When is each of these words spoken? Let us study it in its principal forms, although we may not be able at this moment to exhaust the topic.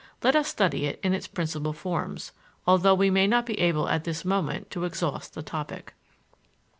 Let 0.23 0.35
us 0.35 0.47
study 0.47 0.87
it 0.87 0.99
in 1.03 1.13
its 1.13 1.27
principal 1.27 1.73
forms, 1.73 2.31
although 2.65 2.95
we 2.95 3.11
may 3.11 3.27
not 3.27 3.45
be 3.45 3.59
able 3.59 3.87
at 3.87 4.03
this 4.03 4.25
moment 4.25 4.71
to 4.71 4.83
exhaust 4.85 5.35
the 5.35 5.43
topic. 5.43 5.93